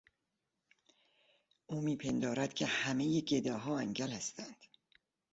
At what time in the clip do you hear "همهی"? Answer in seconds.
2.65-3.21